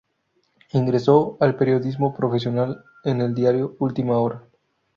Ingresó 0.71 1.37
al 1.39 1.55
periodismo 1.55 2.15
profesional 2.15 2.83
en 3.03 3.21
el 3.21 3.35
diario 3.35 3.75
"Última 3.77 4.17
hora". 4.17 4.43